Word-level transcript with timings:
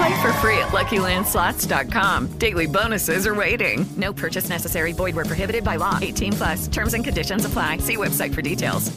Play 0.00 0.22
for 0.22 0.32
free 0.40 0.56
at 0.58 0.72
LuckyLandSlots.com. 0.72 2.28
Daily 2.38 2.66
bonuses 2.66 3.26
are 3.26 3.34
waiting. 3.34 3.84
No 3.96 4.14
purchase 4.14 4.48
necessary. 4.48 4.92
Void 4.94 5.14
where 5.14 5.26
prohibited 5.26 5.62
by 5.62 5.76
law. 5.76 5.98
18 6.00 6.32
plus. 6.32 6.68
Terms 6.68 6.94
and 6.94 7.04
conditions 7.04 7.44
apply. 7.44 7.78
See 7.80 7.96
website 7.96 8.32
for 8.32 8.40
details. 8.40 8.90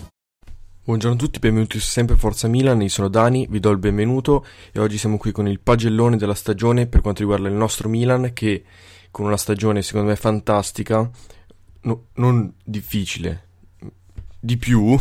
Buongiorno 0.86 1.16
a 1.16 1.20
tutti, 1.20 1.40
benvenuti 1.40 1.80
su 1.80 1.86
Sempre 1.86 2.18
Forza 2.18 2.50
Milan, 2.50 2.82
io 2.82 2.90
sono 2.90 3.08
Dani, 3.08 3.48
vi 3.50 3.62
do 3.62 3.70
il 3.70 3.78
benvenuto 3.78 4.46
e 4.74 4.82
oggi 4.82 4.98
siamo 4.98 5.16
qui 5.16 5.32
con 5.32 5.48
il 5.48 5.62
pagellone 5.62 6.18
della 6.18 6.34
stagione 6.34 6.88
per 6.88 7.00
quanto 7.00 7.22
riguarda 7.22 7.48
il 7.48 7.54
nostro 7.54 7.88
Milan 7.88 8.32
che 8.34 8.66
con 9.10 9.26
una 9.26 9.38
stagione 9.38 9.82
secondo 9.82 10.10
me 10.10 10.18
fantastica, 10.18 11.10
no, 11.84 12.08
non 12.16 12.54
difficile, 12.66 13.48
di 14.38 14.58
più, 14.58 15.00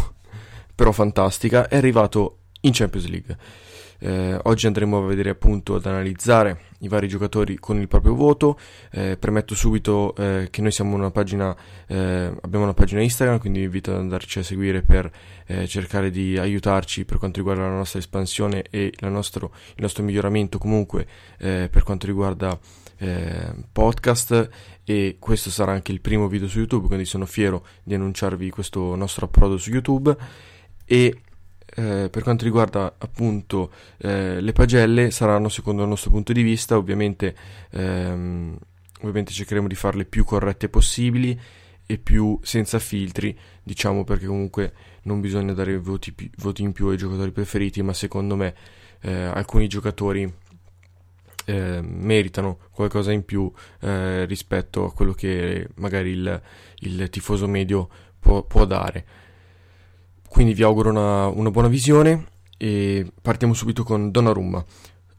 però 0.72 0.92
fantastica, 0.92 1.66
è 1.66 1.78
arrivato 1.78 2.38
in 2.60 2.70
Champions 2.72 3.08
League. 3.08 3.36
Eh, 4.05 4.36
oggi 4.42 4.67
andremo 4.67 4.98
a 4.98 5.06
vedere 5.06 5.31
appunto 5.31 5.77
ad 5.77 5.86
analizzare 5.86 6.70
i 6.78 6.89
vari 6.89 7.06
giocatori 7.06 7.56
con 7.58 7.78
il 7.78 7.86
proprio 7.86 8.17
voto. 8.17 8.58
Eh, 8.91 9.17
premetto 9.17 9.55
subito 9.55 10.12
eh, 10.17 10.48
che 10.50 10.61
noi 10.61 10.72
siamo 10.72 10.97
una 10.97 11.12
pagina, 11.12 11.56
eh, 11.86 12.33
abbiamo 12.41 12.64
una 12.64 12.75
pagina 12.75 13.00
Instagram, 13.00 13.39
quindi 13.39 13.61
vi 13.61 13.67
invito 13.67 13.92
ad 13.92 13.98
andarci 13.98 14.41
a 14.41 14.42
seguire 14.42 14.83
per 14.83 15.08
eh, 15.47 15.69
cercare 15.69 16.11
di 16.11 16.36
aiutarci 16.36 17.05
per 17.05 17.19
quanto 17.19 17.39
riguarda 17.39 17.62
la 17.62 17.77
nostra 17.77 18.00
espansione 18.00 18.64
e 18.70 18.92
nostro, 19.03 19.53
il 19.77 19.83
nostro 19.83 20.03
miglioramento 20.03 20.58
comunque 20.58 21.06
eh, 21.39 21.69
per 21.70 21.84
quanto 21.84 22.06
riguarda 22.06 22.58
podcast 23.73 24.48
e 24.84 25.17
questo 25.19 25.50
sarà 25.50 25.73
anche 25.73 25.91
il 25.91 26.00
primo 26.00 26.28
video 26.28 26.47
su 26.47 26.58
YouTube, 26.58 26.86
quindi 26.86 27.05
sono 27.05 27.27
fiero 27.27 27.67
di 27.83 27.95
annunciarvi 27.95 28.48
questo 28.50 28.95
nostro 28.95 29.27
approdo 29.27 29.56
su 29.56 29.70
YouTube 29.70 30.17
e 30.84 31.23
eh, 31.74 32.08
per 32.10 32.22
quanto 32.22 32.44
riguarda 32.44 32.94
appunto 32.98 33.72
eh, 33.98 34.40
le 34.40 34.52
pagelle 34.52 35.10
saranno 35.10 35.48
secondo 35.48 35.82
il 35.82 35.88
nostro 35.88 36.10
punto 36.10 36.32
di 36.32 36.42
vista 36.42 36.76
ovviamente, 36.76 37.34
ehm, 37.70 38.56
ovviamente 38.98 39.32
cercheremo 39.32 39.68
di 39.68 39.74
farle 39.74 40.04
più 40.04 40.24
corrette 40.24 40.68
possibili 40.68 41.38
e 41.84 41.98
più 41.98 42.38
senza 42.42 42.78
filtri 42.78 43.36
diciamo 43.62 44.04
perché 44.04 44.26
comunque 44.26 44.72
non 45.02 45.20
bisogna 45.20 45.52
dare 45.52 45.78
voti, 45.78 46.14
voti 46.36 46.62
in 46.62 46.72
più 46.72 46.88
ai 46.88 46.96
giocatori 46.96 47.32
preferiti 47.32 47.82
ma 47.82 47.92
secondo 47.92 48.36
me 48.36 48.54
eh, 49.00 49.12
alcuni 49.12 49.66
giocatori 49.66 50.32
eh, 51.44 51.80
meritano 51.82 52.58
qualcosa 52.70 53.12
in 53.12 53.24
più 53.24 53.50
eh, 53.80 54.24
rispetto 54.27 54.84
a 54.84 54.92
quello 54.92 55.12
che 55.12 55.68
magari 55.77 56.11
il, 56.11 56.42
il 56.80 57.08
tifoso 57.11 57.48
medio 57.48 57.88
può, 58.18 58.42
può, 58.44 58.64
dare. 58.64 59.05
Quindi 60.32 60.54
vi 60.54 60.62
auguro 60.62 60.88
una, 60.88 61.26
una, 61.26 61.50
buona 61.50 61.68
visione 61.68 62.24
e 62.56 63.06
partiamo 63.20 63.52
subito 63.52 63.84
con 63.84 64.10
Donnarumma. 64.10 64.64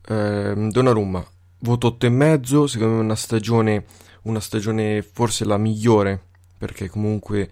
Eh, 0.07 0.69
Donnarumma, 0.72 1.24
voto 1.59 1.96
8,5, 2.00 2.63
secondo 2.66 2.96
me 2.96 3.01
una 3.01 3.16
stagione, 3.16 3.85
una 4.24 4.40
stagione 4.40 5.03
forse 5.03 5.46
la 5.46 5.57
migliore 5.57 6.19
perché 6.57 6.90
comunque 6.90 7.47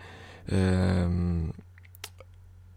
ehm, 0.46 1.52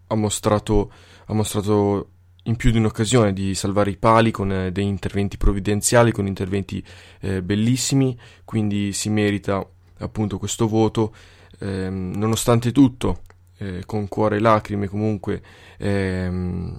ha 0.09 0.15
mostrato, 0.17 0.93
ha 1.25 1.33
mostrato 1.33 2.11
in 2.43 2.57
più 2.57 2.71
di 2.71 2.77
un'occasione 2.77 3.33
di 3.33 3.55
salvare 3.55 3.89
i 3.89 3.97
pali 3.97 4.31
con 4.33 4.53
eh, 4.53 4.71
dei 4.71 4.85
interventi 4.85 5.39
provvidenziali, 5.39 6.13
con 6.13 6.27
interventi 6.27 6.85
eh, 7.21 7.43
bellissimi, 7.43 8.19
quindi 8.45 8.93
si 8.93 9.09
merita 9.09 9.67
appunto 10.01 10.37
questo 10.37 10.69
voto. 10.69 11.15
Eh, 11.59 11.89
nonostante 11.89 12.71
tutto, 12.71 13.23
eh, 13.59 13.83
con 13.87 14.09
cuore 14.09 14.37
e 14.37 14.41
lacrime, 14.41 14.89
comunque, 14.89 15.43
ehm, 15.79 16.77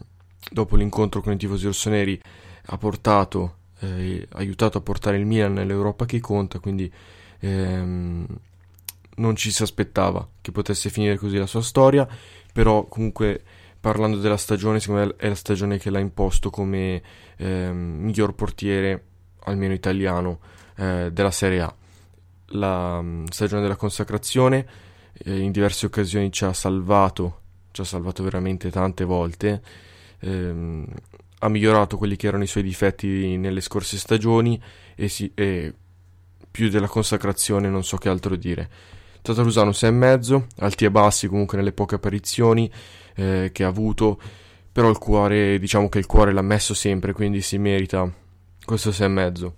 dopo 0.51 0.75
l'incontro 0.75 1.21
con 1.21 1.33
i 1.33 1.37
tifosi 1.37 1.65
rossoneri, 1.65 2.19
ha 2.67 2.77
portato, 2.77 3.57
eh, 3.79 4.27
aiutato 4.33 4.77
a 4.77 4.81
portare 4.81 5.17
il 5.17 5.25
Milan 5.25 5.53
nell'Europa 5.53 6.05
che 6.05 6.19
conta, 6.19 6.59
quindi 6.59 6.91
ehm, 7.39 8.25
non 9.17 9.35
ci 9.35 9.51
si 9.51 9.63
aspettava 9.63 10.27
che 10.41 10.51
potesse 10.51 10.89
finire 10.89 11.17
così 11.17 11.37
la 11.37 11.45
sua 11.45 11.61
storia, 11.61 12.07
però 12.51 12.85
comunque 12.85 13.41
parlando 13.79 14.17
della 14.17 14.37
stagione, 14.37 14.79
secondo 14.79 15.05
me 15.05 15.13
è 15.17 15.27
la 15.27 15.35
stagione 15.35 15.77
che 15.77 15.91
l'ha 15.91 15.99
imposto 15.99 16.49
come 16.49 17.01
eh, 17.37 17.71
miglior 17.71 18.33
portiere, 18.33 19.03
almeno 19.41 19.73
italiano, 19.73 20.39
eh, 20.77 21.09
della 21.11 21.29
Serie 21.29 21.61
A. 21.61 21.75
La 22.49 22.97
um, 22.97 23.25
stagione 23.27 23.61
della 23.61 23.75
consacrazione 23.75 24.65
eh, 25.23 25.39
in 25.39 25.51
diverse 25.51 25.85
occasioni 25.85 26.31
ci 26.31 26.45
ha 26.45 26.53
salvato, 26.53 27.41
ci 27.71 27.81
ha 27.81 27.83
salvato 27.83 28.23
veramente 28.23 28.69
tante 28.69 29.03
volte, 29.03 29.61
ehm, 30.19 30.85
ha 31.39 31.49
migliorato 31.49 31.97
quelli 31.97 32.15
che 32.15 32.27
erano 32.27 32.43
i 32.43 32.47
suoi 32.47 32.63
difetti 32.63 33.37
nelle 33.37 33.61
scorse 33.61 33.97
stagioni 33.97 34.61
e, 34.95 35.07
si, 35.07 35.31
e 35.33 35.73
più 36.49 36.69
della 36.69 36.87
consacrazione 36.87 37.69
non 37.69 37.83
so 37.83 37.97
che 37.97 38.09
altro 38.09 38.35
dire. 38.35 38.69
Tatarusano 39.21 39.71
6,5, 39.71 40.43
alti 40.57 40.85
e 40.85 40.91
bassi 40.91 41.27
comunque 41.27 41.57
nelle 41.57 41.73
poche 41.73 41.95
apparizioni, 41.95 42.71
eh, 43.15 43.49
che 43.51 43.63
ha 43.63 43.67
avuto, 43.67 44.19
però 44.71 44.89
il 44.89 44.97
cuore, 44.97 45.57
diciamo 45.57 45.89
che 45.89 45.99
il 45.99 46.05
cuore 46.05 46.31
l'ha 46.31 46.41
messo 46.41 46.73
sempre, 46.73 47.11
quindi 47.13 47.41
si 47.41 47.57
merita 47.57 48.09
questo 48.63 48.91
6,5. 48.91 49.51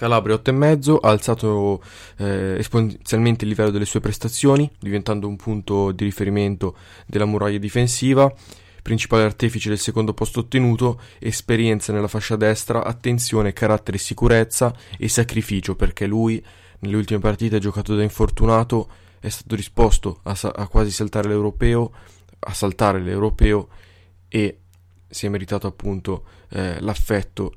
Calabria 0.00 0.36
8,5 0.36 0.96
ha 1.02 1.10
alzato 1.10 1.82
eh, 2.16 2.54
esponenzialmente 2.56 3.44
il 3.44 3.50
livello 3.50 3.68
delle 3.68 3.84
sue 3.84 4.00
prestazioni, 4.00 4.70
diventando 4.78 5.28
un 5.28 5.36
punto 5.36 5.92
di 5.92 6.04
riferimento 6.04 6.74
della 7.04 7.26
muraglia 7.26 7.58
difensiva. 7.58 8.32
Principale 8.80 9.24
artefice 9.24 9.68
del 9.68 9.78
secondo 9.78 10.14
posto 10.14 10.40
ottenuto, 10.40 11.02
esperienza 11.18 11.92
nella 11.92 12.08
fascia 12.08 12.36
destra, 12.36 12.82
attenzione, 12.82 13.52
carattere, 13.52 13.98
sicurezza 13.98 14.74
e 14.96 15.06
sacrificio, 15.06 15.76
perché 15.76 16.06
lui 16.06 16.42
nelle 16.78 16.96
ultime 16.96 17.20
partite 17.20 17.56
ha 17.56 17.58
giocato 17.58 17.94
da 17.94 18.02
infortunato 18.02 18.88
è 19.20 19.28
stato 19.28 19.54
disposto 19.54 20.20
a, 20.22 20.34
a 20.54 20.66
quasi 20.68 20.90
saltare 20.92 21.28
l'europeo, 21.28 21.92
a 22.38 22.54
saltare 22.54 23.00
l'europeo 23.00 23.68
e 24.28 24.60
si 25.06 25.26
è 25.26 25.28
meritato 25.28 25.66
appunto 25.66 26.24
eh, 26.48 26.80
l'affetto 26.80 27.56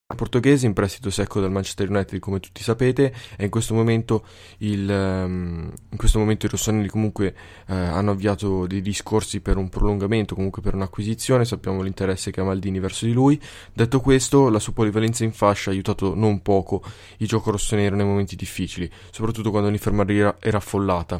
Portoghese 0.15 0.65
in 0.65 0.73
prestito 0.73 1.09
secco 1.09 1.39
dal 1.39 1.51
Manchester 1.51 1.89
United 1.89 2.19
come 2.19 2.39
tutti 2.39 2.63
sapete 2.63 3.13
e 3.37 3.45
in 3.45 3.49
questo 3.49 3.73
momento, 3.73 4.25
il, 4.59 4.87
um, 4.89 5.71
in 5.89 5.97
questo 5.97 6.19
momento 6.19 6.45
i 6.45 6.49
rossoneri 6.49 6.87
comunque 6.87 7.35
uh, 7.67 7.73
hanno 7.73 8.11
avviato 8.11 8.67
dei 8.67 8.81
discorsi 8.81 9.41
per 9.41 9.57
un 9.57 9.69
prolungamento 9.69 10.35
comunque 10.35 10.61
per 10.61 10.75
un'acquisizione 10.75 11.45
sappiamo 11.45 11.81
l'interesse 11.81 12.31
che 12.31 12.41
ha 12.41 12.43
Maldini 12.43 12.79
verso 12.79 13.05
di 13.05 13.13
lui. 13.13 13.39
Detto 13.73 13.99
questo 13.99 14.49
la 14.49 14.59
sua 14.59 14.73
polivalenza 14.73 15.23
in 15.23 15.31
fascia 15.31 15.69
ha 15.69 15.73
aiutato 15.73 16.15
non 16.15 16.41
poco 16.41 16.83
il 17.17 17.27
gioco 17.27 17.51
rossonero 17.51 17.95
nei 17.95 18.05
momenti 18.05 18.35
difficili 18.35 18.89
soprattutto 19.11 19.51
quando 19.51 19.69
l'infermeria 19.69 20.37
era 20.39 20.57
affollata. 20.57 21.19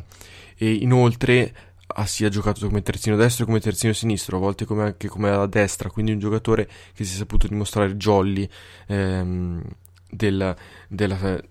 E 0.58 0.74
inoltre 0.74 1.71
ha 1.94 2.06
sia 2.06 2.30
giocato 2.30 2.66
come 2.68 2.82
terzino 2.82 3.16
destro 3.16 3.46
come 3.46 3.60
terzino 3.60 3.94
sinistro, 3.94 4.38
a 4.38 4.40
volte 4.40 4.66
come 4.66 4.84
anche 4.84 5.08
come 5.08 5.30
alla 5.30 5.48
destra, 5.48 5.90
quindi 5.90 6.12
un 6.12 6.20
giocatore 6.20 6.68
che 6.94 7.04
si 7.04 7.14
è 7.16 7.18
saputo 7.18 7.48
dimostrare 7.48 7.96
jolly 7.96 8.48
ehm, 8.88 9.62
del, 10.10 10.56
della, 10.88 11.42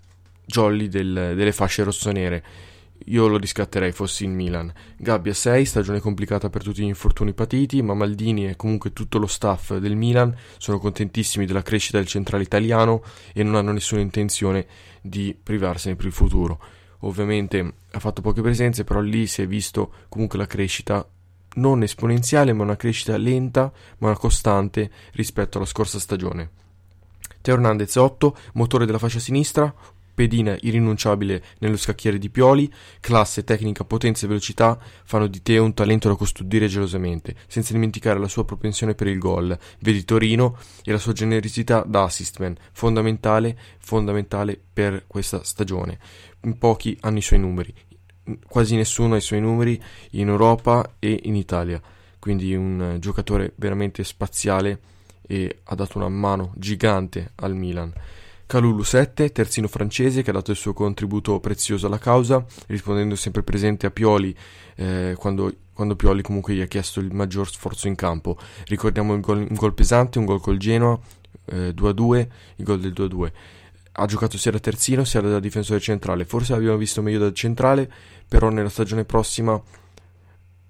jolly 0.46 0.88
del, 0.88 1.32
delle 1.34 1.52
fasce 1.52 1.82
rossonere. 1.82 2.44
Io 3.06 3.26
lo 3.28 3.38
riscatterei 3.38 3.92
fossi 3.92 4.24
in 4.24 4.34
Milan. 4.34 4.70
Gabbia 4.98 5.32
6, 5.32 5.64
stagione 5.64 6.00
complicata 6.00 6.50
per 6.50 6.62
tutti 6.62 6.82
gli 6.82 6.86
infortuni 6.86 7.32
patiti, 7.32 7.80
ma 7.80 7.94
Maldini 7.94 8.46
e 8.48 8.56
comunque 8.56 8.92
tutto 8.92 9.18
lo 9.18 9.26
staff 9.26 9.76
del 9.76 9.96
Milan 9.96 10.36
sono 10.58 10.78
contentissimi 10.78 11.46
della 11.46 11.62
crescita 11.62 11.96
del 11.96 12.06
centrale 12.06 12.42
italiano 12.42 13.02
e 13.32 13.42
non 13.42 13.54
hanno 13.54 13.72
nessuna 13.72 14.02
intenzione 14.02 14.66
di 15.00 15.34
privarsene 15.42 15.96
per 15.96 16.06
il 16.06 16.12
futuro 16.12 16.60
ovviamente 17.00 17.74
ha 17.90 17.98
fatto 17.98 18.22
poche 18.22 18.42
presenze, 18.42 18.84
però 18.84 19.00
lì 19.00 19.26
si 19.26 19.42
è 19.42 19.46
visto 19.46 19.92
comunque 20.08 20.38
la 20.38 20.46
crescita 20.46 21.06
non 21.54 21.82
esponenziale, 21.82 22.52
ma 22.52 22.62
una 22.62 22.76
crescita 22.76 23.16
lenta, 23.16 23.72
ma 23.98 24.08
una 24.08 24.16
costante 24.16 24.90
rispetto 25.12 25.58
alla 25.58 25.66
scorsa 25.66 25.98
stagione. 25.98 26.50
Teo 27.40 27.54
Hernandez 27.54 27.96
8, 27.96 28.36
motore 28.54 28.86
della 28.86 28.98
fascia 28.98 29.18
sinistra, 29.18 29.72
pedina 30.12 30.56
irrinunciabile 30.60 31.42
nello 31.58 31.76
scacchiere 31.76 32.18
di 32.18 32.30
Pioli, 32.30 32.70
classe, 33.00 33.44
tecnica, 33.44 33.84
potenza 33.84 34.24
e 34.24 34.28
velocità 34.28 34.78
fanno 35.04 35.26
di 35.26 35.42
te 35.42 35.58
un 35.58 35.74
talento 35.74 36.08
da 36.08 36.14
custodire 36.14 36.66
gelosamente, 36.66 37.36
senza 37.46 37.72
dimenticare 37.72 38.18
la 38.18 38.28
sua 38.28 38.44
propensione 38.44 38.94
per 38.94 39.06
il 39.06 39.18
gol, 39.18 39.56
vedi 39.80 40.04
Torino 40.04 40.58
e 40.82 40.92
la 40.92 40.98
sua 40.98 41.12
generosità 41.12 41.84
da 41.86 42.04
assistman, 42.04 42.56
fondamentale, 42.72 43.58
fondamentale 43.78 44.60
per 44.72 45.04
questa 45.06 45.42
stagione. 45.44 45.98
In 46.42 46.58
pochi 46.58 46.96
hanno 47.00 47.18
i 47.18 47.22
suoi 47.22 47.38
numeri, 47.38 47.74
quasi 48.46 48.76
nessuno 48.76 49.14
ha 49.14 49.18
i 49.18 49.22
suoi 49.22 49.40
numeri 49.40 49.80
in 50.12 50.28
Europa 50.28 50.96
e 50.98 51.20
in 51.24 51.34
Italia, 51.34 51.80
quindi 52.18 52.54
un 52.54 52.96
giocatore 52.98 53.52
veramente 53.56 54.04
spaziale 54.04 54.80
e 55.26 55.60
ha 55.64 55.74
dato 55.74 55.98
una 55.98 56.08
mano 56.08 56.52
gigante 56.56 57.32
al 57.36 57.54
Milan. 57.54 57.92
Calulu 58.50 58.82
7, 58.82 59.30
terzino 59.30 59.68
francese 59.68 60.22
che 60.22 60.30
ha 60.30 60.32
dato 60.32 60.50
il 60.50 60.56
suo 60.56 60.72
contributo 60.72 61.38
prezioso 61.38 61.86
alla 61.86 62.00
causa, 62.00 62.44
rispondendo 62.66 63.14
sempre 63.14 63.44
presente 63.44 63.86
a 63.86 63.92
Pioli 63.92 64.36
eh, 64.74 65.14
quando, 65.16 65.54
quando, 65.72 65.94
Pioli 65.94 66.20
comunque 66.20 66.54
gli 66.54 66.60
ha 66.60 66.66
chiesto 66.66 66.98
il 66.98 67.14
maggior 67.14 67.48
sforzo 67.48 67.86
in 67.86 67.94
campo. 67.94 68.36
Ricordiamo 68.66 69.14
un 69.14 69.20
gol, 69.20 69.46
un 69.48 69.54
gol 69.54 69.72
pesante, 69.72 70.18
un 70.18 70.24
gol 70.24 70.40
col 70.40 70.56
Genoa, 70.56 70.98
eh, 71.44 71.72
2-2, 71.72 72.28
il 72.56 72.64
gol 72.64 72.80
del 72.80 72.92
2-2. 72.92 73.32
Ha 73.92 74.06
giocato 74.06 74.36
sia 74.36 74.50
da 74.50 74.58
terzino 74.58 75.04
sia 75.04 75.20
da 75.20 75.38
difensore 75.38 75.78
centrale, 75.78 76.24
forse 76.24 76.52
l'abbiamo 76.52 76.76
visto 76.76 77.02
meglio 77.02 77.20
da 77.20 77.32
centrale, 77.32 77.88
però 78.26 78.48
nella 78.48 78.68
stagione 78.68 79.04
prossima 79.04 79.62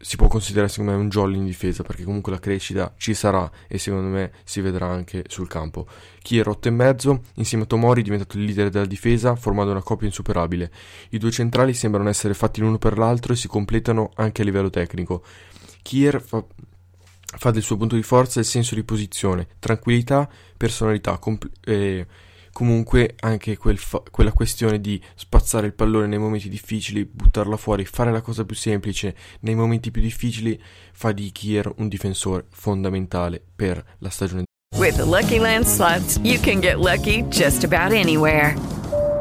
si 0.03 0.17
può 0.17 0.29
considerare 0.29 0.71
secondo 0.71 0.93
me 0.93 0.99
un 0.99 1.11
jolly 1.11 1.37
in 1.37 1.45
difesa 1.45 1.83
perché 1.83 2.05
comunque 2.05 2.33
la 2.33 2.39
crescita 2.39 2.95
ci 2.97 3.13
sarà 3.13 3.51
e 3.69 3.77
secondo 3.77 4.09
me 4.09 4.33
si 4.45 4.63
vedrà 4.63 4.87
anche 4.87 5.25
sul 5.29 5.47
campo. 5.47 5.87
Chi 6.23 6.39
è 6.39 6.43
rotto 6.43 6.69
e 6.69 6.71
mezzo, 6.71 7.25
insieme 7.35 7.65
a 7.65 7.67
Tomori 7.67 8.01
è 8.01 8.05
diventato 8.05 8.39
il 8.39 8.45
leader 8.45 8.71
della 8.71 8.87
difesa 8.87 9.37
formando 9.37 9.73
una 9.73 9.83
coppia 9.83 10.07
insuperabile. 10.07 10.73
I 11.11 11.19
due 11.19 11.31
centrali 11.31 11.75
sembrano 11.75 12.09
essere 12.09 12.33
fatti 12.33 12.61
l'uno 12.61 12.79
per 12.79 12.97
l'altro 12.97 13.35
e 13.35 13.37
si 13.37 13.47
completano 13.47 14.11
anche 14.15 14.41
a 14.41 14.45
livello 14.47 14.71
tecnico. 14.71 15.23
Kier 15.83 16.21
fa, 16.23 16.43
fa 17.37 17.51
del 17.51 17.63
suo 17.63 17.77
punto 17.77 17.95
di 17.95 18.03
forza 18.03 18.41
il 18.41 18.47
senso 18.47 18.75
di 18.75 18.85
posizione, 18.85 19.49
tranquillità, 19.59 20.29
personalità, 20.57 21.19
compl- 21.19 21.51
eh, 21.65 22.07
comunque 22.53 23.15
anche 23.21 23.57
quel 23.57 23.79
fa- 23.79 24.03
quella 24.11 24.33
questione 24.33 24.81
di 24.81 25.01
spazzare 25.15 25.67
il 25.67 25.75
pallone 25.75 26.07
nei 26.07 26.19
momenti 26.19 26.49
difficili, 26.49 27.05
buttarla 27.05 27.57
fuori, 27.57 27.85
fare 27.85 28.11
la 28.11 28.21
cosa 28.21 28.45
più 28.45 28.57
semplice 28.57 29.15
nei 29.41 29.55
momenti 29.55 29.91
più 29.91 30.03
difficili 30.03 30.61
fa 30.93 31.13
di 31.13 31.31
Kier 31.33 31.73
un 31.77 31.89
difensore 31.89 32.47
fondamentale 32.51 33.43
per 33.55 33.83
la 33.99 34.11
stagione. 34.11 34.45
With 34.77 34.97
the 34.97 35.05
Lucky 35.05 35.39
Land 35.39 35.67
slots, 35.67 36.19
you 36.23 36.39
can 36.41 36.61
get 36.61 36.79
lucky 36.79 37.23
just 37.29 37.65
about 37.65 37.93
anywhere. 37.93 38.80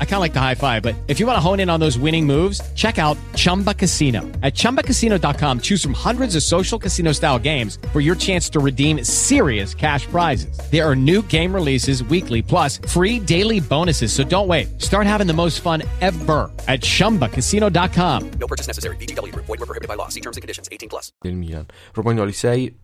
I 0.00 0.04
kind 0.04 0.16
of 0.16 0.20
like 0.20 0.32
the 0.32 0.40
high 0.40 0.54
five, 0.54 0.82
but 0.82 0.94
if 1.06 1.18
you 1.18 1.26
want 1.26 1.36
to 1.36 1.40
hone 1.40 1.60
in 1.60 1.70
on 1.70 1.80
those 1.80 1.98
winning 1.98 2.26
moves, 2.26 2.60
check 2.74 2.98
out 2.98 3.16
Chumba 3.34 3.72
Casino. 3.72 4.20
At 4.42 4.52
ChumbaCasino.com, 4.52 5.60
choose 5.60 5.82
from 5.82 5.94
hundreds 5.94 6.36
of 6.36 6.42
social 6.42 6.78
casino 6.78 7.12
style 7.12 7.38
games 7.38 7.78
for 7.94 8.00
your 8.00 8.14
chance 8.14 8.50
to 8.50 8.60
redeem 8.60 9.02
serious 9.04 9.74
cash 9.74 10.04
prizes. 10.06 10.60
There 10.70 10.86
are 10.86 10.94
new 10.94 11.22
game 11.22 11.54
releases 11.54 12.04
weekly, 12.04 12.42
plus 12.42 12.76
free 12.76 13.18
daily 13.18 13.60
bonuses. 13.60 14.12
So 14.12 14.22
don't 14.22 14.48
wait. 14.48 14.82
Start 14.82 15.06
having 15.06 15.26
the 15.26 15.32
most 15.32 15.60
fun 15.60 15.82
ever 16.02 16.50
at 16.68 16.80
ChumbaCasino.com. 16.82 18.30
No 18.32 18.46
purchase 18.46 18.66
necessary. 18.66 18.96
VGW. 18.96 19.34
Void 19.34 19.48
were 19.48 19.56
prohibited 19.56 19.88
by 19.88 19.94
law. 19.94 20.08
See 20.08 20.20
terms 20.20 20.36
and 20.36 20.42
conditions. 20.42 20.68
18 20.70 20.90
plus. 20.90 21.12
Del 21.22 21.36
Milan. 21.36 21.66
Romagnoli 21.94 22.32
6, 22.32 22.74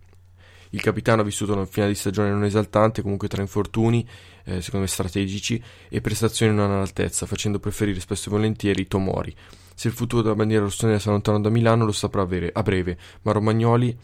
il 0.71 0.81
capitano 0.81 1.23
ha 1.23 1.25
vissuto 1.25 1.53
una 1.53 1.65
fine 1.65 1.89
di 1.89 1.95
stagione 1.95 2.31
non 2.31 2.45
esaltante, 2.45 3.03
comunque 3.03 3.29
tra 3.29 3.41
infortuni, 3.41 4.07
eh, 4.47 4.61
secondo 4.61 4.87
me 4.87 4.91
strategici, 4.91 5.62
e 5.88 6.00
prestazioni 6.00 6.55
non 6.55 6.71
all'altezza, 6.71 7.26
facendo 7.26 7.59
preferire 7.59 8.00
spesso 8.00 8.29
e 8.29 8.33
volentieri 8.33 8.87
Tomori. 8.87 9.35
Se 9.75 9.88
il 9.88 9.95
futuro 9.95 10.23
della 10.23 10.35
bandiera 10.35 10.65
rossonera 10.65 10.99
si 10.99 11.09
allontana 11.09 11.38
da 11.41 11.50
Milano 11.50 11.85
lo 11.85 11.93
saprà 11.93 12.23
avere 12.23 12.50
a 12.53 12.62
breve, 12.62 12.97
ma 13.23 13.33
Romagnoli 13.33 13.97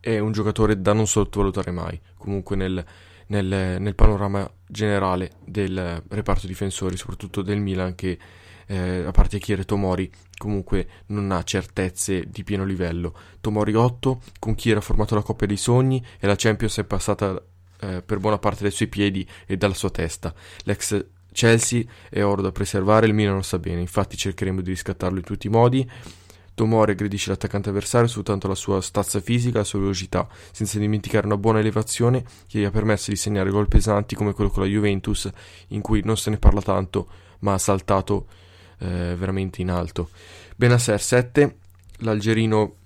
è 0.00 0.18
un 0.18 0.32
giocatore 0.32 0.80
da 0.80 0.92
non 0.92 1.06
sottovalutare 1.06 1.70
mai, 1.70 2.00
comunque 2.16 2.56
nel, 2.56 2.84
nel, 3.28 3.80
nel 3.80 3.94
panorama 3.94 4.50
generale 4.66 5.32
del 5.44 6.02
reparto 6.08 6.46
difensori, 6.46 6.96
soprattutto 6.96 7.42
del 7.42 7.60
Milan 7.60 7.94
che 7.94 8.18
eh, 8.66 9.04
a 9.04 9.10
parte 9.10 9.38
Chiere 9.38 9.64
Tomori 9.64 10.10
comunque 10.36 10.88
non 11.06 11.30
ha 11.30 11.42
certezze 11.42 12.24
di 12.26 12.42
pieno 12.42 12.64
livello. 12.64 13.14
Tomori 13.40 13.74
8, 13.74 14.20
con 14.38 14.54
chi 14.54 14.70
era 14.70 14.80
formato 14.80 15.14
la 15.14 15.22
coppia 15.22 15.46
dei 15.46 15.56
sogni 15.56 16.04
e 16.18 16.26
la 16.26 16.36
Champions 16.36 16.78
è 16.78 16.84
passata 16.84 17.40
eh, 17.82 18.02
per 18.02 18.18
buona 18.18 18.38
parte 18.38 18.62
dai 18.62 18.70
suoi 18.70 18.88
piedi 18.88 19.26
e 19.46 19.56
dalla 19.56 19.74
sua 19.74 19.90
testa. 19.90 20.32
L'ex 20.64 21.04
Chelsea 21.32 21.82
è 22.08 22.22
oro 22.22 22.42
da 22.42 22.52
preservare, 22.52 23.06
il 23.06 23.14
Milan 23.14 23.36
lo 23.36 23.42
sa 23.42 23.58
bene, 23.58 23.80
infatti 23.80 24.16
cercheremo 24.16 24.60
di 24.60 24.70
riscattarlo 24.70 25.18
in 25.18 25.24
tutti 25.24 25.46
i 25.48 25.50
modi. 25.50 25.90
Tomori 26.54 26.92
aggredisce 26.92 27.30
l'attaccante 27.30 27.70
avversario 27.70 28.08
soltanto 28.08 28.46
la 28.46 28.54
sua 28.54 28.82
stazza 28.82 29.20
fisica 29.20 29.56
e 29.56 29.58
la 29.60 29.64
sua 29.64 29.80
velocità, 29.80 30.28
senza 30.52 30.78
dimenticare 30.78 31.26
una 31.26 31.38
buona 31.38 31.60
elevazione 31.60 32.24
che 32.46 32.58
gli 32.58 32.64
ha 32.64 32.70
permesso 32.70 33.10
di 33.10 33.16
segnare 33.16 33.50
gol 33.50 33.68
pesanti 33.68 34.14
come 34.14 34.34
quello 34.34 34.50
con 34.50 34.62
la 34.62 34.68
Juventus, 34.68 35.30
in 35.68 35.80
cui 35.80 36.02
non 36.04 36.18
se 36.18 36.28
ne 36.28 36.36
parla 36.36 36.60
tanto, 36.60 37.08
ma 37.40 37.54
ha 37.54 37.58
saltato 37.58 38.26
eh, 38.78 39.14
veramente 39.16 39.62
in 39.62 39.70
alto. 39.70 40.10
Benasser 40.54 41.00
7, 41.00 41.56
l'algerino 42.00 42.76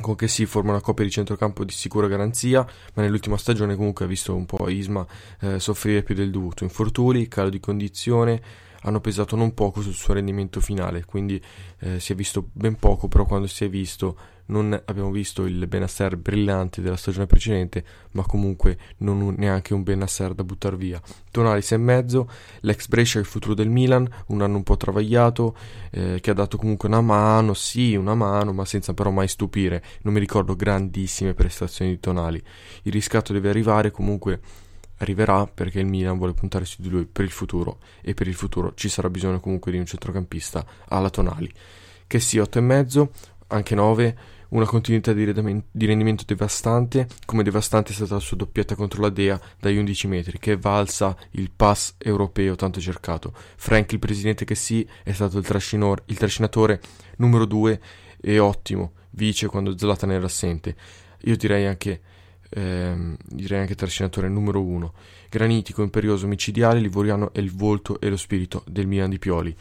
con 0.00 0.14
che 0.14 0.28
si 0.28 0.46
forma 0.46 0.70
una 0.70 0.80
coppia 0.80 1.04
di 1.04 1.10
centrocampo 1.10 1.64
di 1.64 1.72
sicura 1.72 2.06
garanzia, 2.06 2.66
ma 2.94 3.02
nell'ultima 3.02 3.36
stagione 3.36 3.76
comunque 3.76 4.04
ha 4.04 4.08
visto 4.08 4.34
un 4.34 4.46
po' 4.46 4.68
Isma 4.68 5.06
eh, 5.40 5.58
soffrire 5.58 6.02
più 6.02 6.14
del 6.14 6.30
dovuto. 6.30 6.64
Infortuni, 6.64 7.28
calo 7.28 7.48
di 7.48 7.60
condizione 7.60 8.40
hanno 8.82 9.00
pesato 9.00 9.34
non 9.34 9.54
poco 9.54 9.80
sul 9.82 9.94
suo 9.94 10.14
rendimento 10.14 10.60
finale, 10.60 11.04
quindi 11.04 11.42
eh, 11.80 11.98
si 11.98 12.12
è 12.12 12.14
visto 12.14 12.48
ben 12.52 12.76
poco, 12.76 13.08
però 13.08 13.24
quando 13.24 13.46
si 13.46 13.64
è 13.64 13.68
visto 13.68 14.16
non 14.48 14.80
abbiamo 14.86 15.10
visto 15.10 15.46
il 15.46 15.66
Benasser 15.66 16.16
brillante 16.16 16.80
della 16.80 16.96
stagione 16.96 17.26
precedente, 17.26 17.84
ma 18.12 18.24
comunque 18.24 18.78
non 18.98 19.20
un, 19.20 19.34
neanche 19.36 19.74
un 19.74 19.82
Benasser 19.82 20.34
da 20.34 20.44
buttare 20.44 20.76
via. 20.76 21.00
Tonali 21.30 21.60
6,5, 21.60 22.26
l'ex 22.60 22.86
Brescia 22.88 23.18
il 23.18 23.24
futuro 23.24 23.54
del 23.54 23.68
Milan, 23.68 24.08
un 24.28 24.42
anno 24.42 24.56
un 24.56 24.62
po' 24.62 24.76
travagliato, 24.76 25.56
eh, 25.90 26.18
che 26.20 26.30
ha 26.30 26.34
dato 26.34 26.56
comunque 26.56 26.88
una 26.88 27.00
mano, 27.00 27.54
sì, 27.54 27.94
una 27.94 28.14
mano, 28.14 28.52
ma 28.52 28.64
senza 28.64 28.94
però 28.94 29.10
mai 29.10 29.28
stupire. 29.28 29.82
Non 30.02 30.14
mi 30.14 30.20
ricordo 30.20 30.56
grandissime 30.56 31.34
prestazioni 31.34 31.92
di 31.92 32.00
Tonali. 32.00 32.42
Il 32.82 32.92
riscatto 32.92 33.32
deve 33.32 33.50
arrivare 33.50 33.90
comunque 33.90 34.40
arriverà 34.98 35.46
perché 35.46 35.80
il 35.80 35.86
Milan 35.86 36.16
vuole 36.16 36.32
puntare 36.32 36.64
su 36.64 36.82
di 36.82 36.88
lui 36.88 37.06
per 37.06 37.24
il 37.24 37.30
futuro 37.30 37.78
e 38.02 38.14
per 38.14 38.26
il 38.26 38.34
futuro 38.34 38.72
ci 38.74 38.88
sarà 38.88 39.08
bisogno 39.08 39.40
comunque 39.40 39.70
di 39.70 39.78
un 39.78 39.86
centrocampista 39.86 40.64
alla 40.88 41.10
Tonali. 41.10 41.52
Che 42.06 42.20
sia 42.20 42.42
8,5, 42.42 43.08
anche 43.48 43.74
9, 43.74 44.18
una 44.50 44.64
continuità 44.64 45.12
di, 45.12 45.24
rendimento 45.86 46.24
devastante, 46.26 47.06
come 47.26 47.42
devastante 47.42 47.92
è 47.92 47.94
stata 47.94 48.14
la 48.14 48.20
sua 48.20 48.36
doppietta 48.36 48.74
contro 48.74 49.02
la 49.02 49.10
Dea 49.10 49.38
dagli 49.58 49.76
11 49.76 50.06
metri, 50.06 50.38
che 50.38 50.56
valsa 50.56 51.16
il 51.32 51.50
pass 51.54 51.94
europeo 51.98 52.54
tanto 52.54 52.80
cercato. 52.80 53.32
Frank, 53.56 53.92
il 53.92 53.98
presidente 53.98 54.44
che 54.44 54.54
sì, 54.54 54.86
è 55.02 55.12
stato 55.12 55.38
il, 55.38 56.02
il 56.06 56.16
trascinatore 56.16 56.80
numero 57.16 57.44
2 57.44 57.80
e 58.20 58.38
ottimo, 58.38 58.92
vice 59.10 59.46
quando 59.46 59.76
Zlatan 59.76 60.12
era 60.12 60.24
assente. 60.26 60.76
Io 61.22 61.36
direi 61.36 61.66
anche 61.66 62.00
ehm, 62.50 63.16
direi 63.24 63.60
anche 63.60 63.74
trascinatore 63.74 64.28
numero 64.28 64.62
uno. 64.62 64.94
Granitico, 65.28 65.82
imperioso, 65.82 66.26
micidiale, 66.26 66.80
livoriano 66.80 67.32
è 67.32 67.38
il 67.40 67.52
volto 67.52 68.00
e 68.00 68.08
lo 68.08 68.16
spirito 68.16 68.64
del 68.66 68.86
Milan 68.86 69.10
di 69.10 69.18
Pioli. 69.18 69.54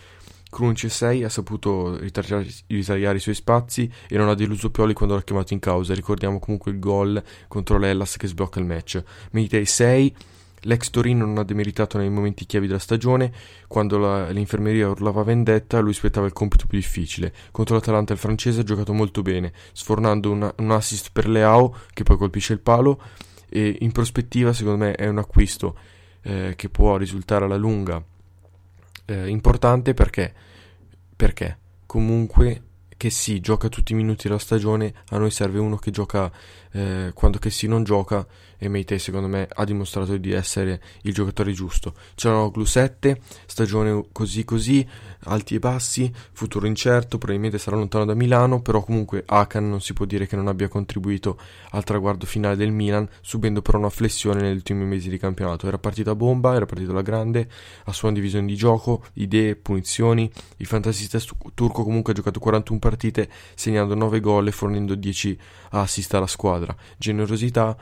Crunci 0.50 0.88
6 0.88 1.24
ha 1.24 1.30
saputo 1.30 1.98
ritagliare, 1.98 2.48
ritagliare, 2.68 3.18
i 3.18 3.22
suoi 3.22 3.36
spazi 3.36 3.92
e 4.08 4.18
non 4.18 4.30
ha 4.30 4.34
deluso 4.34 4.72
Pioli 4.72 4.94
quando 4.94 5.16
l'ha 5.16 5.24
chiamato 5.24 5.54
in 5.54 5.60
causa. 5.60 5.94
Ricordiamo 5.94 6.40
comunque 6.40 6.72
il 6.72 6.80
gol 6.80 7.22
contro 7.48 7.78
l'Ellas 7.78 8.16
che 8.18 8.28
sblocca 8.28 8.60
il 8.60 8.66
match. 8.66 9.04
Militei 9.32 9.66
6 9.66 10.16
L'ex 10.62 10.90
Torino 10.90 11.26
non 11.26 11.38
ha 11.38 11.44
demeritato 11.44 11.98
nei 11.98 12.10
momenti 12.10 12.46
chiavi 12.46 12.66
della 12.66 12.80
stagione, 12.80 13.32
quando 13.68 13.98
la, 14.00 14.30
l'infermeria 14.32 14.90
urlava 14.90 15.22
vendetta, 15.22 15.80
lui 15.80 15.92
aspettava 15.92 16.26
il 16.26 16.34
compito 16.34 16.66
più 16.66 16.78
difficile. 16.80 17.32
Contro 17.52 17.76
l'Atalanta 17.76 18.14
il 18.14 18.20
francese 18.20 18.62
ha 18.62 18.64
giocato 18.64 18.92
molto 18.92 19.22
bene, 19.22 19.54
sfornando 19.72 20.32
una, 20.32 20.52
un 20.58 20.72
assist 20.72 21.10
per 21.14 21.30
Leao 21.30 21.76
che 21.94 22.04
poi 22.04 22.18
colpisce 22.18 22.54
il 22.54 22.60
palo 22.60 23.00
e 23.48 23.78
in 23.80 23.92
prospettiva 23.92 24.52
secondo 24.52 24.84
me 24.84 24.96
è 24.96 25.08
un 25.08 25.20
acquisto 25.20 25.78
eh, 26.24 26.54
che 26.56 26.70
può 26.70 26.98
risultare 26.98 27.46
alla 27.46 27.56
lunga 27.56 28.04
eh, 29.08 29.28
importante 29.28 29.94
perché, 29.94 30.34
perché 31.16 31.58
comunque 31.86 32.62
che 32.98 33.10
sì, 33.12 33.40
gioca 33.40 33.70
tutti 33.70 33.92
i 33.94 33.96
minuti 33.96 34.28
della 34.28 34.40
stagione, 34.40 34.92
a 35.10 35.18
noi 35.18 35.30
serve 35.30 35.60
uno 35.60 35.78
che 35.78 35.92
gioca 35.92 36.32
eh, 36.78 37.12
quando 37.14 37.40
sì 37.50 37.68
non 37.68 37.84
gioca 37.84 38.26
e 38.60 38.70
Meite 38.70 38.98
secondo 38.98 39.28
me 39.28 39.48
ha 39.52 39.64
dimostrato 39.64 40.18
di 40.18 40.32
essere 40.32 40.82
il 41.04 41.14
giocatore 41.14 41.52
giusto. 41.52 41.94
Cianoglu 42.16 42.66
7, 42.66 43.22
stagione 43.46 44.06
così 44.12 44.44
così, 44.44 44.88
alti 45.26 45.56
e 45.56 45.60
bassi, 45.60 46.12
futuro 46.32 46.66
incerto, 46.66 47.18
probabilmente 47.18 47.58
sarà 47.58 47.78
lontano 47.78 48.06
da 48.06 48.16
Milano, 48.16 48.62
però 48.62 48.84
comunque 48.84 49.24
Akan 49.26 49.70
non 49.70 49.82
si 49.82 49.94
può 49.94 50.06
dire 50.06 50.28
che 50.28 50.36
non 50.36 50.48
abbia 50.48 50.68
contribuito 50.68 51.40
al 51.72 51.84
traguardo 51.84 52.26
finale 52.26 52.56
del 52.56 52.72
Milan, 52.72 53.08
subendo 53.22 53.62
però 53.62 53.78
una 53.78 53.90
flessione 53.90 54.42
negli 54.42 54.56
ultimi 54.56 54.86
mesi 54.86 55.10
di 55.10 55.18
campionato. 55.18 55.68
Era 55.68 55.78
partito 55.78 56.10
a 56.12 56.16
bomba, 56.16 56.56
era 56.56 56.66
partito 56.66 56.92
alla 56.92 57.02
grande, 57.02 57.48
a 57.86 57.94
sua 57.94 58.12
divisione 58.12 58.48
di 58.48 58.56
gioco, 58.56 59.06
idee, 59.14 59.56
punizioni. 59.56 60.30
Il 60.58 60.66
fantasista 60.66 61.20
turco 61.54 61.84
comunque 61.84 62.14
ha 62.14 62.16
giocato 62.16 62.40
41 62.40 62.80
partite, 62.80 63.30
segnando 63.54 63.94
9 63.94 64.20
gol 64.20 64.48
e 64.48 64.52
fornendo 64.52 64.96
10 64.96 65.40
assist 65.72 66.14
alla 66.16 66.28
squadra. 66.28 66.67
Generosità 66.98 67.76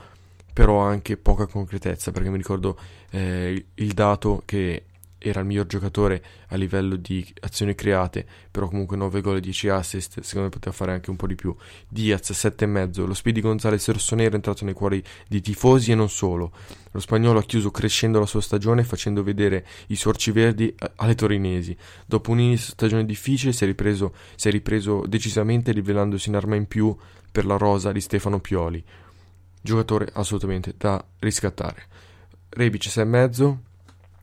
però 0.52 0.78
anche 0.78 1.18
poca 1.18 1.46
concretezza, 1.46 2.12
perché 2.12 2.30
mi 2.30 2.38
ricordo 2.38 2.78
eh, 3.10 3.66
il 3.74 3.92
dato 3.92 4.42
che 4.46 4.84
era 5.18 5.40
il 5.40 5.46
miglior 5.46 5.66
giocatore 5.66 6.22
a 6.48 6.56
livello 6.56 6.96
di 6.96 7.26
azioni 7.40 7.74
create, 7.74 8.26
però 8.50 8.68
comunque 8.68 8.96
9 8.96 9.20
gol 9.20 9.36
e 9.36 9.40
10 9.40 9.68
assist, 9.68 10.20
secondo 10.20 10.48
me 10.48 10.48
poteva 10.50 10.74
fare 10.74 10.92
anche 10.92 11.10
un 11.10 11.16
po' 11.16 11.26
di 11.26 11.34
più. 11.34 11.54
Diaz 11.88 12.30
7,5, 12.30 13.06
lo 13.06 13.14
Speedy 13.14 13.40
Gonzalez 13.40 13.88
rossonero 13.88 14.32
è 14.32 14.34
entrato 14.34 14.64
nei 14.64 14.74
cuori 14.74 15.02
di 15.28 15.40
tifosi 15.40 15.92
e 15.92 15.94
non 15.94 16.08
solo. 16.08 16.52
Lo 16.92 17.00
spagnolo 17.00 17.38
ha 17.38 17.44
chiuso 17.44 17.70
crescendo 17.70 18.18
la 18.18 18.26
sua 18.26 18.40
stagione 18.40 18.84
facendo 18.84 19.22
vedere 19.22 19.66
i 19.88 19.96
sorci 19.96 20.30
verdi 20.30 20.74
alle 20.96 21.14
torinesi. 21.14 21.76
Dopo 22.06 22.30
un'inizio 22.30 22.72
stagione 22.72 23.04
difficile 23.04 23.52
si 23.52 23.64
è, 23.64 23.66
ripreso, 23.66 24.14
si 24.34 24.48
è 24.48 24.50
ripreso 24.50 25.04
decisamente 25.06 25.72
rivelandosi 25.72 26.28
in 26.28 26.36
arma 26.36 26.56
in 26.56 26.66
più 26.66 26.96
per 27.30 27.44
la 27.44 27.56
rosa 27.56 27.92
di 27.92 28.00
Stefano 28.00 28.40
Pioli 28.40 28.84
giocatore 29.66 30.08
assolutamente 30.14 30.74
da 30.78 31.04
riscattare. 31.18 31.84
Rebic 32.48 32.86
6,5 32.86 33.56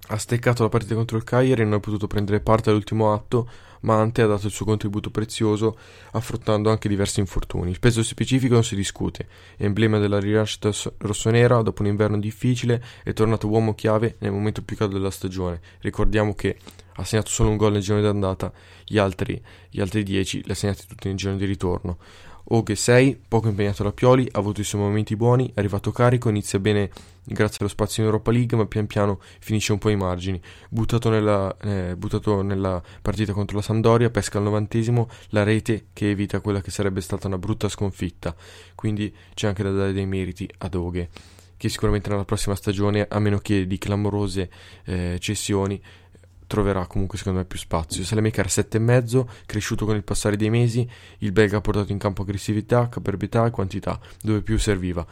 ha 0.08 0.18
steccato 0.18 0.64
la 0.64 0.70
partita 0.70 0.96
contro 0.96 1.18
il 1.18 1.24
Cagliari 1.24 1.62
e 1.62 1.64
non 1.64 1.74
ha 1.74 1.80
potuto 1.80 2.08
prendere 2.08 2.42
parte 2.42 2.70
all'ultimo 2.70 3.14
atto, 3.14 3.48
ma 3.82 4.00
Ante 4.00 4.22
ha 4.22 4.28
dato 4.28 4.48
il 4.48 4.52
suo 4.52 4.66
contributo 4.66 5.10
prezioso 5.10 5.78
affrontando 6.12 6.70
anche 6.70 6.90
diversi 6.90 7.20
infortuni. 7.20 7.72
Il 7.72 7.80
peso 7.80 8.04
specifico 8.04 8.54
non 8.54 8.64
si 8.64 8.76
discute, 8.76 9.28
emblema 9.58 10.00
della 10.00 10.20
rinascita 10.20 10.72
rossonera 10.98 11.62
dopo 11.62 11.82
un 11.82 11.88
inverno 11.88 12.20
difficile 12.20 12.84
è 13.04 13.14
tornato 13.14 13.48
uomo 13.48 13.76
chiave 13.76 14.16
nel 14.20 14.32
momento 14.32 14.62
più 14.62 14.76
caldo 14.76 14.98
della 14.98 15.12
stagione. 15.12 15.62
Ricordiamo 15.80 16.34
che 16.34 16.58
ha 16.96 17.04
segnato 17.04 17.30
solo 17.30 17.50
un 17.50 17.58
gol 17.58 17.72
nel 17.74 17.82
girone 17.82 18.04
d'andata, 18.04 18.52
gli 18.86 18.98
altri, 18.98 19.42
gli 19.70 19.82
altri 19.82 20.04
10 20.04 20.44
li 20.44 20.52
ha 20.52 20.56
segnati 20.56 20.86
tutti 20.86 21.08
nel 21.08 21.18
girone 21.18 21.40
di 21.40 21.46
ritorno. 21.46 21.98
Oghe 22.48 22.76
6, 22.76 23.22
poco 23.28 23.48
impegnato 23.48 23.84
da 23.84 23.94
Pioli, 23.94 24.28
ha 24.30 24.40
avuto 24.40 24.60
i 24.60 24.66
suoi 24.66 24.82
momenti 24.82 25.16
buoni, 25.16 25.48
è 25.48 25.60
arrivato 25.60 25.92
carico, 25.92 26.28
inizia 26.28 26.60
bene 26.60 26.90
grazie 27.24 27.60
allo 27.60 27.70
spazio 27.70 28.04
in 28.04 28.10
Europa 28.10 28.32
League, 28.32 28.58
ma 28.58 28.66
pian 28.66 28.86
piano 28.86 29.20
finisce 29.40 29.72
un 29.72 29.78
po' 29.78 29.88
ai 29.88 29.96
margini. 29.96 30.42
Buttato 30.68 31.10
nella, 31.10 31.56
eh, 31.62 31.96
buttato 31.96 32.42
nella 32.42 32.84
partita 33.02 33.32
contro 33.32 33.56
la 33.56 33.62
Sampdoria, 33.62 34.10
pesca 34.10 34.40
al 34.40 34.44
novantesimo 34.44 35.10
la 35.30 35.44
rete 35.44 35.86
che 35.94 36.10
evita 36.10 36.42
quella 36.42 36.60
che 36.60 36.70
sarebbe 36.70 37.00
stata 37.00 37.28
una 37.28 37.38
brutta 37.38 37.70
sconfitta. 37.70 38.36
Quindi 38.76 39.14
c'è 39.34 39.48
anche 39.48 39.64
da 39.64 39.72
dare 39.72 39.94
dei 39.94 40.06
meriti 40.06 40.50
ad 40.58 40.76
Oghe, 40.76 41.10
che 41.56 41.70
sicuramente 41.70 42.10
nella 42.10 42.26
prossima 42.26 42.56
stagione, 42.56 43.08
a 43.10 43.20
meno 43.20 43.38
che 43.38 43.66
di 43.66 43.78
clamorose 43.78 44.50
eh, 44.84 45.16
cessioni, 45.18 45.82
troverà 46.54 46.86
comunque 46.86 47.18
secondo 47.18 47.40
me 47.40 47.46
più 47.46 47.58
spazio. 47.58 48.04
Salemaker 48.04 48.46
7,5, 48.46 49.26
cresciuto 49.48 49.88
con 49.88 49.96
il 49.96 50.04
passare 50.04 50.38
dei 50.38 50.52
mesi, 50.52 50.88
il 51.20 51.32
belga 51.32 51.58
ha 51.58 51.62
portato 51.62 51.92
in 51.92 51.98
campo 51.98 52.22
aggressività, 52.22 52.90
caparbietà 52.90 53.48
e 53.48 53.50
quantità, 53.50 54.00
dove 54.22 54.42
più 54.44 54.60
serviva. 54.60 55.04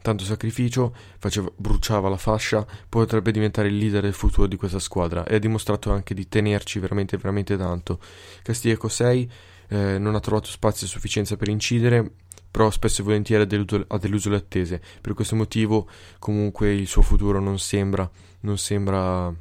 Tanto 0.00 0.22
sacrificio, 0.22 0.94
faceva, 1.18 1.50
bruciava 1.56 2.08
la 2.08 2.16
fascia, 2.16 2.64
potrebbe 2.88 3.32
diventare 3.32 3.66
il 3.66 3.76
leader 3.76 4.02
del 4.02 4.12
futuro 4.12 4.46
di 4.46 4.54
questa 4.54 4.78
squadra 4.78 5.24
e 5.24 5.34
ha 5.34 5.38
dimostrato 5.40 5.90
anche 5.90 6.14
di 6.14 6.28
tenerci 6.28 6.78
veramente 6.78 7.16
veramente 7.16 7.56
tanto. 7.56 7.98
Castiglieco 8.42 8.86
6 8.86 9.30
eh, 9.70 9.98
non 9.98 10.14
ha 10.14 10.20
trovato 10.20 10.46
spazio 10.46 10.86
a 10.86 10.90
sufficienza 10.90 11.36
per 11.36 11.48
incidere, 11.48 12.08
però 12.48 12.70
spesso 12.70 13.00
e 13.00 13.04
volentieri 13.04 13.42
ha 13.42 13.46
deluso, 13.46 13.84
ha 13.84 13.98
deluso 13.98 14.30
le 14.30 14.36
attese. 14.36 14.80
Per 15.00 15.12
questo 15.14 15.34
motivo 15.34 15.88
comunque 16.20 16.72
il 16.72 16.86
suo 16.86 17.02
futuro 17.02 17.40
non 17.40 17.58
sembra, 17.58 18.08
non 18.42 18.56
sembra 18.56 19.34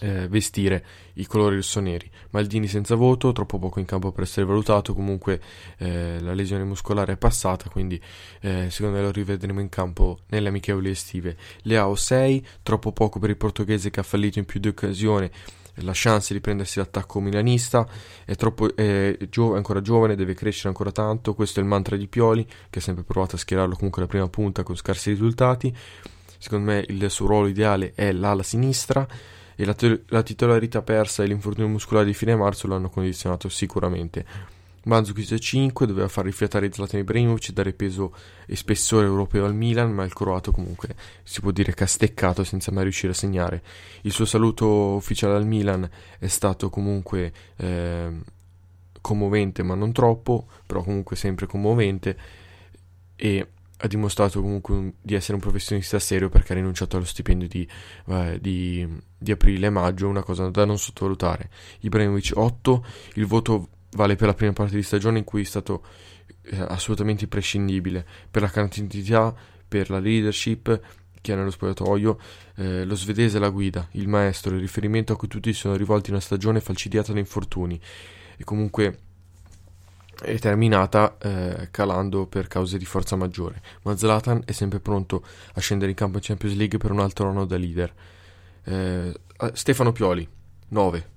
eh, 0.00 0.28
vestire 0.28 0.84
i 1.14 1.26
colori 1.26 1.56
rossoneri. 1.56 2.10
Maldini 2.30 2.66
senza 2.66 2.94
voto, 2.94 3.32
troppo 3.32 3.58
poco 3.58 3.78
in 3.78 3.86
campo 3.86 4.12
per 4.12 4.24
essere 4.24 4.46
valutato, 4.46 4.94
comunque 4.94 5.40
eh, 5.78 6.20
la 6.20 6.32
lesione 6.32 6.64
muscolare 6.64 7.14
è 7.14 7.16
passata, 7.16 7.68
quindi 7.68 8.00
eh, 8.40 8.68
secondo 8.70 8.96
me 8.96 9.02
lo 9.02 9.10
rivedremo 9.10 9.60
in 9.60 9.68
campo 9.68 10.20
nelle 10.28 10.48
amichevoli 10.48 10.90
estive. 10.90 11.36
Leao 11.62 11.94
6, 11.94 12.46
troppo 12.62 12.92
poco 12.92 13.18
per 13.18 13.30
il 13.30 13.36
portoghese 13.36 13.90
che 13.90 14.00
ha 14.00 14.04
fallito 14.04 14.38
in 14.38 14.44
più 14.44 14.60
di 14.60 14.68
occasioni 14.68 15.30
la 15.82 15.92
chance 15.94 16.34
di 16.34 16.40
prendersi 16.40 16.78
l'attacco 16.78 17.20
milanista, 17.20 17.86
è, 18.24 18.34
troppo, 18.34 18.74
è, 18.74 19.16
gio- 19.28 19.54
ancora 19.54 19.80
giovane, 19.80 20.14
deve 20.14 20.34
crescere 20.34 20.68
ancora 20.68 20.92
tanto, 20.92 21.34
questo 21.34 21.60
è 21.60 21.62
il 21.62 21.68
mantra 21.68 21.96
di 21.96 22.06
Pioli, 22.06 22.46
che 22.68 22.78
ha 22.78 22.82
sempre 22.82 23.04
provato 23.04 23.36
a 23.36 23.38
schierarlo 23.38 23.74
comunque 23.74 24.02
alla 24.02 24.10
prima 24.10 24.28
punta 24.28 24.62
con 24.62 24.76
scarsi 24.76 25.10
risultati. 25.10 25.74
secondo 26.38 26.72
me 26.72 26.84
il 26.88 27.10
suo 27.10 27.26
ruolo 27.26 27.46
ideale 27.46 27.92
è 27.94 28.12
l'ala 28.12 28.42
sinistra 28.42 29.06
e 29.60 29.66
la, 29.66 29.74
te- 29.74 30.04
la 30.06 30.22
titolarità 30.22 30.80
persa 30.80 31.22
e 31.22 31.26
l'infortunio 31.26 31.68
muscolare 31.68 32.06
di 32.06 32.14
fine 32.14 32.34
marzo 32.34 32.66
l'hanno 32.66 32.88
condizionato 32.88 33.50
sicuramente. 33.50 34.24
Mandzukic 34.84 35.36
5 35.36 35.86
doveva 35.86 36.08
far 36.08 36.24
rifiatare 36.24 36.72
Zlatan 36.72 37.00
Ibrahimovic 37.00 37.50
dare 37.50 37.74
peso 37.74 38.14
e 38.46 38.56
spessore 38.56 39.04
europeo 39.04 39.44
al 39.44 39.54
Milan, 39.54 39.92
ma 39.92 40.04
il 40.04 40.14
croato 40.14 40.50
comunque 40.50 40.94
si 41.22 41.42
può 41.42 41.50
dire 41.50 41.74
che 41.74 41.84
ha 41.84 41.86
steccato 41.86 42.42
senza 42.42 42.72
mai 42.72 42.84
riuscire 42.84 43.12
a 43.12 43.14
segnare. 43.14 43.62
Il 44.00 44.12
suo 44.12 44.24
saluto 44.24 44.94
ufficiale 44.94 45.34
al 45.34 45.44
Milan 45.44 45.86
è 46.18 46.28
stato 46.28 46.70
comunque 46.70 47.30
eh, 47.56 48.10
commovente, 49.02 49.62
ma 49.62 49.74
non 49.74 49.92
troppo, 49.92 50.46
però 50.64 50.82
comunque 50.82 51.16
sempre 51.16 51.44
commovente 51.46 52.16
e 53.14 53.46
ha 53.82 53.86
dimostrato 53.86 54.40
comunque 54.42 54.74
un, 54.74 54.92
di 55.00 55.14
essere 55.14 55.34
un 55.34 55.40
professionista 55.40 55.98
serio 55.98 56.28
perché 56.28 56.52
ha 56.52 56.56
rinunciato 56.56 56.96
allo 56.96 57.06
stipendio 57.06 57.48
di, 57.48 57.66
eh, 58.08 58.38
di, 58.40 58.86
di 59.16 59.30
aprile 59.30 59.66
e 59.66 59.70
maggio, 59.70 60.06
una 60.06 60.22
cosa 60.22 60.48
da 60.50 60.64
non 60.64 60.78
sottovalutare. 60.78 61.50
Ibrahimovic 61.80 62.32
8, 62.34 62.84
il 63.14 63.26
voto 63.26 63.68
vale 63.92 64.16
per 64.16 64.28
la 64.28 64.34
prima 64.34 64.52
parte 64.52 64.76
di 64.76 64.82
stagione 64.82 65.18
in 65.18 65.24
cui 65.24 65.42
è 65.42 65.44
stato 65.44 65.82
eh, 66.42 66.60
assolutamente 66.60 67.24
imprescindibile. 67.24 68.04
Per 68.30 68.42
la 68.42 68.50
quantità, 68.50 69.34
per 69.66 69.88
la 69.88 69.98
leadership 69.98 70.80
che 71.22 71.32
ha 71.32 71.36
nello 71.36 71.50
spogliatoio, 71.50 72.18
eh, 72.56 72.84
lo 72.84 72.94
svedese 72.94 73.38
la 73.38 73.48
guida, 73.48 73.88
il 73.92 74.08
maestro, 74.08 74.54
il 74.54 74.60
riferimento 74.60 75.14
a 75.14 75.16
cui 75.16 75.28
tutti 75.28 75.52
sono 75.54 75.74
rivolti 75.74 76.10
in 76.10 76.16
una 76.16 76.24
stagione 76.24 76.60
falcidiata 76.60 77.12
da 77.12 77.18
infortuni. 77.18 77.80
E 78.36 78.44
comunque 78.44 78.98
è 80.20 80.38
terminata 80.38 81.16
eh, 81.18 81.68
calando 81.70 82.26
per 82.26 82.46
cause 82.46 82.78
di 82.78 82.84
forza 82.84 83.16
maggiore, 83.16 83.62
ma 83.82 83.96
Zlatan 83.96 84.42
è 84.44 84.52
sempre 84.52 84.80
pronto 84.80 85.24
a 85.54 85.60
scendere 85.60 85.90
in 85.90 85.96
campo 85.96 86.18
in 86.18 86.22
Champions 86.22 86.56
League 86.56 86.78
per 86.78 86.90
un 86.90 87.00
altro 87.00 87.28
anno 87.28 87.44
da 87.44 87.56
leader. 87.56 87.92
Eh, 88.64 89.14
Stefano 89.52 89.92
Pioli, 89.92 90.28
9. 90.68 91.08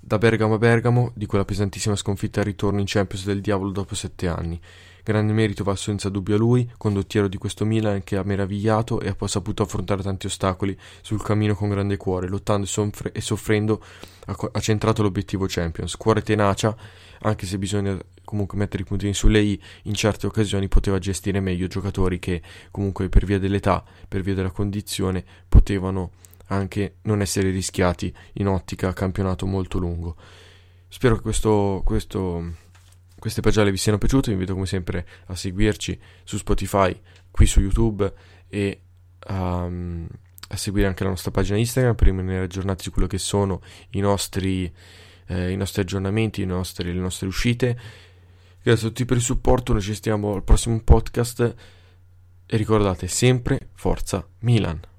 Da 0.00 0.18
Bergamo 0.18 0.54
a 0.54 0.58
Bergamo, 0.58 1.10
di 1.14 1.26
quella 1.26 1.44
pesantissima 1.44 1.96
sconfitta 1.96 2.40
al 2.40 2.46
ritorno 2.46 2.78
in 2.78 2.86
Champions 2.86 3.24
del 3.24 3.40
diavolo 3.40 3.72
dopo 3.72 3.94
sette 3.94 4.28
anni. 4.28 4.60
Grande 5.02 5.32
merito 5.32 5.62
va 5.62 5.76
senza 5.76 6.08
dubbio 6.08 6.34
a 6.34 6.38
lui, 6.38 6.68
condottiero 6.76 7.28
di 7.28 7.36
questo 7.38 7.64
Milan 7.64 8.02
che 8.02 8.16
ha 8.16 8.24
meravigliato 8.24 9.00
e 9.00 9.08
ha 9.08 9.26
saputo 9.26 9.62
affrontare 9.62 10.02
tanti 10.02 10.26
ostacoli 10.26 10.76
sul 11.00 11.22
cammino 11.22 11.54
con 11.54 11.68
grande 11.68 11.96
cuore, 11.96 12.28
lottando 12.28 12.66
e, 12.66 12.68
soffre- 12.68 13.12
soffrendo 13.20 13.82
ha 14.26 14.60
centrato 14.60 15.02
l'obiettivo 15.02 15.46
Champions. 15.48 15.96
Cuore 15.96 16.22
tenacia, 16.22 16.76
anche 17.20 17.46
se 17.46 17.58
bisogna 17.58 17.98
comunque 18.24 18.58
mettere 18.58 18.82
i 18.82 18.86
puntini 18.86 19.14
sulle 19.14 19.40
i, 19.40 19.60
in 19.84 19.94
certe 19.94 20.26
occasioni 20.26 20.68
poteva 20.68 20.98
gestire 20.98 21.40
meglio 21.40 21.66
giocatori 21.66 22.18
che 22.18 22.42
comunque 22.70 23.08
per 23.08 23.24
via 23.24 23.38
dell'età, 23.38 23.84
per 24.08 24.22
via 24.22 24.34
della 24.34 24.50
condizione, 24.50 25.24
potevano 25.48 26.12
anche 26.48 26.96
non 27.02 27.20
essere 27.20 27.50
rischiati 27.50 28.14
in 28.34 28.48
ottica 28.48 28.92
campionato 28.92 29.46
molto 29.46 29.78
lungo. 29.78 30.16
Spero 30.88 31.16
che 31.16 31.22
questo, 31.22 31.82
questo, 31.84 32.52
queste 33.18 33.40
pagelle 33.40 33.70
vi 33.70 33.76
siano 33.76 33.98
piaciute, 33.98 34.28
vi 34.28 34.34
invito 34.34 34.54
come 34.54 34.66
sempre 34.66 35.06
a 35.26 35.34
seguirci 35.34 35.98
su 36.24 36.36
Spotify, 36.36 36.98
qui 37.30 37.46
su 37.46 37.60
YouTube 37.60 38.12
e 38.48 38.80
um, 39.28 40.06
a 40.48 40.56
seguire 40.56 40.86
anche 40.86 41.02
la 41.02 41.10
nostra 41.10 41.30
pagina 41.30 41.58
Instagram 41.58 41.94
per 41.94 42.06
rimanere 42.06 42.44
aggiornati 42.44 42.84
su 42.84 42.92
quello 42.92 43.08
che 43.08 43.18
sono 43.18 43.60
i 43.90 44.00
nostri, 44.00 44.72
eh, 45.26 45.50
i 45.50 45.56
nostri 45.56 45.82
aggiornamenti, 45.82 46.42
i 46.42 46.46
nostri, 46.46 46.92
le 46.92 47.00
nostre 47.00 47.26
uscite. 47.26 47.78
Grazie 48.62 48.86
a 48.86 48.88
tutti 48.88 49.04
per 49.04 49.18
il 49.18 49.22
supporto, 49.22 49.72
noi 49.72 49.82
ci 49.82 49.94
stiamo 49.94 50.34
al 50.34 50.42
prossimo 50.42 50.80
podcast 50.82 51.54
e 52.46 52.56
ricordate 52.56 53.06
sempre 53.06 53.68
Forza 53.74 54.26
Milan. 54.40 54.95